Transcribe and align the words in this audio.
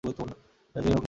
সে 0.03 0.07
যেই 0.07 0.13
হোক 0.13 0.27
না 0.27 0.35
কেন! 0.75 0.97